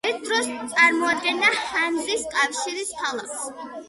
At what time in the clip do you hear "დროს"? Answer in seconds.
0.27-0.47